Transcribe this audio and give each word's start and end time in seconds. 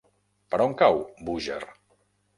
Per 0.53 0.59
on 0.65 0.73
cau 0.81 0.97
Búger? 1.29 1.63